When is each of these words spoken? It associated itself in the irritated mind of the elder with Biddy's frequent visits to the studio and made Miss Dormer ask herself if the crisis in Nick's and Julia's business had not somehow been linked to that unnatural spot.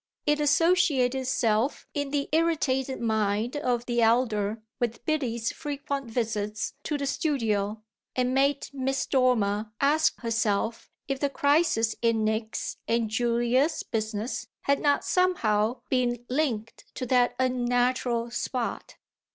It 0.25 0.39
associated 0.41 1.13
itself 1.13 1.85
in 1.93 2.09
the 2.09 2.27
irritated 2.31 2.99
mind 2.99 3.55
of 3.55 3.85
the 3.85 4.01
elder 4.01 4.63
with 4.79 5.05
Biddy's 5.05 5.51
frequent 5.51 6.09
visits 6.09 6.73
to 6.85 6.97
the 6.97 7.05
studio 7.05 7.83
and 8.15 8.33
made 8.33 8.65
Miss 8.73 9.05
Dormer 9.05 9.71
ask 9.79 10.19
herself 10.21 10.89
if 11.07 11.19
the 11.19 11.29
crisis 11.29 11.95
in 12.01 12.23
Nick's 12.23 12.77
and 12.87 13.11
Julia's 13.11 13.83
business 13.83 14.47
had 14.61 14.79
not 14.79 15.05
somehow 15.05 15.81
been 15.87 16.25
linked 16.29 16.83
to 16.95 17.05
that 17.05 17.35
unnatural 17.37 18.31
spot. 18.31 18.95